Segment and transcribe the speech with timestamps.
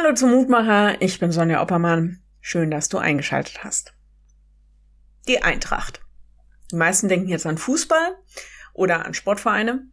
[0.00, 2.22] Hallo zum Mutmacher, ich bin Sonja Oppermann.
[2.40, 3.94] Schön, dass du eingeschaltet hast.
[5.26, 6.02] Die Eintracht.
[6.70, 8.16] Die meisten denken jetzt an Fußball
[8.74, 9.88] oder an Sportvereine.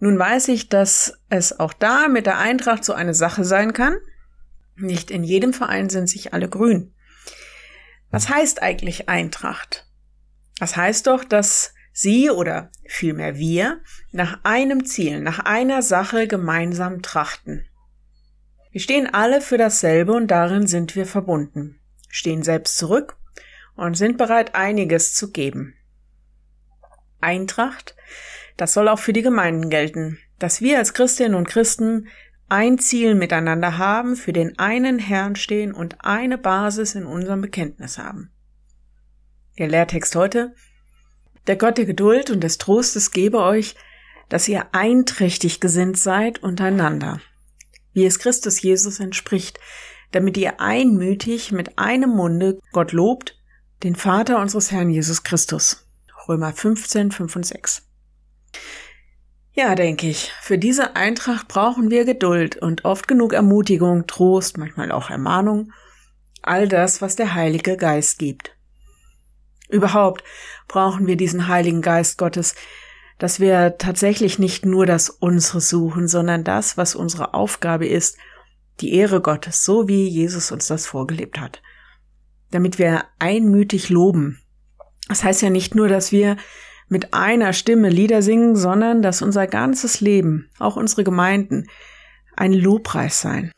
[0.00, 3.96] Nun weiß ich, dass es auch da mit der Eintracht so eine Sache sein kann.
[4.74, 6.92] Nicht in jedem Verein sind sich alle grün.
[8.10, 9.86] Was heißt eigentlich Eintracht?
[10.58, 17.02] Das heißt doch, dass sie oder vielmehr wir nach einem Ziel, nach einer Sache gemeinsam
[17.02, 17.68] trachten.
[18.72, 23.18] Wir stehen alle für dasselbe und darin sind wir verbunden, stehen selbst zurück
[23.76, 25.74] und sind bereit, einiges zu geben.
[27.20, 27.94] Eintracht,
[28.56, 32.08] das soll auch für die Gemeinden gelten, dass wir als Christinnen und Christen
[32.48, 37.98] ein Ziel miteinander haben, für den einen Herrn stehen und eine Basis in unserem Bekenntnis
[37.98, 38.32] haben.
[39.58, 40.54] Der Lehrtext heute
[41.46, 43.74] Der Gott der Geduld und des Trostes gebe euch,
[44.30, 47.20] dass ihr einträchtig gesinnt seid untereinander
[47.92, 49.58] wie es Christus Jesus entspricht,
[50.12, 53.38] damit ihr einmütig mit einem Munde Gott lobt,
[53.82, 55.86] den Vater unseres Herrn Jesus Christus.
[56.28, 57.82] Römer 15, 5 und 6.
[59.54, 64.92] Ja, denke ich, für diese Eintracht brauchen wir Geduld und oft genug Ermutigung, Trost, manchmal
[64.92, 65.72] auch Ermahnung,
[66.40, 68.56] all das, was der Heilige Geist gibt.
[69.68, 70.24] Überhaupt
[70.68, 72.54] brauchen wir diesen Heiligen Geist Gottes,
[73.22, 78.18] dass wir tatsächlich nicht nur das Unsere suchen, sondern das, was unsere Aufgabe ist,
[78.80, 81.62] die Ehre Gottes, so wie Jesus uns das vorgelebt hat.
[82.50, 84.40] Damit wir einmütig loben.
[85.06, 86.36] Das heißt ja nicht nur, dass wir
[86.88, 91.68] mit einer Stimme Lieder singen, sondern dass unser ganzes Leben, auch unsere Gemeinden,
[92.34, 93.52] ein Lobpreis sein.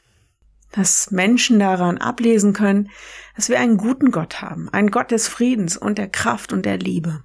[0.73, 2.91] Dass Menschen daran ablesen können,
[3.35, 6.77] dass wir einen guten Gott haben, einen Gott des Friedens und der Kraft und der
[6.77, 7.25] Liebe.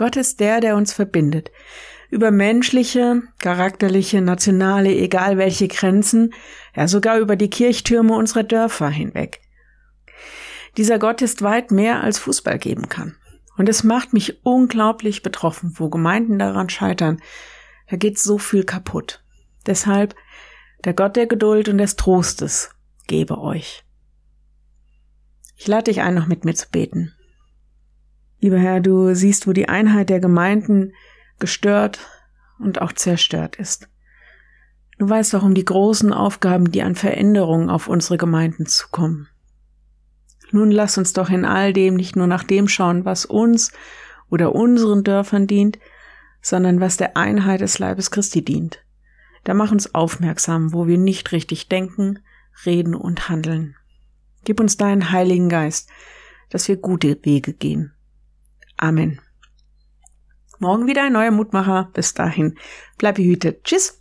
[0.00, 1.50] Gott ist der, der uns verbindet.
[2.08, 6.32] Über menschliche, charakterliche, nationale, egal welche Grenzen,
[6.74, 9.42] ja sogar über die Kirchtürme unserer Dörfer hinweg.
[10.78, 13.14] Dieser Gott ist weit mehr als Fußball geben kann.
[13.58, 17.20] Und es macht mich unglaublich betroffen, wo Gemeinden daran scheitern.
[17.90, 19.22] Da geht so viel kaputt.
[19.66, 20.14] Deshalb,
[20.86, 22.70] der Gott der Geduld und des Trostes
[23.06, 23.84] gebe euch.
[25.58, 27.12] Ich lade dich ein, noch mit mir zu beten.
[28.40, 30.94] Lieber Herr, du siehst, wo die Einheit der Gemeinden
[31.38, 32.00] gestört
[32.58, 33.88] und auch zerstört ist.
[34.98, 39.28] Du weißt auch um die großen Aufgaben, die an Veränderungen auf unsere Gemeinden zukommen.
[40.52, 43.72] Nun lass uns doch in all dem nicht nur nach dem schauen, was uns
[44.28, 45.78] oder unseren Dörfern dient,
[46.42, 48.84] sondern was der Einheit des Leibes Christi dient.
[49.44, 52.18] Da mach uns aufmerksam, wo wir nicht richtig denken,
[52.66, 53.76] reden und handeln.
[54.44, 55.88] Gib uns deinen Heiligen Geist,
[56.50, 57.92] dass wir gute Wege gehen.
[58.80, 59.20] Amen.
[60.58, 61.90] Morgen wieder ein neuer Mutmacher.
[61.92, 62.58] Bis dahin,
[62.96, 63.64] bleib behütet.
[63.64, 63.99] Tschüss.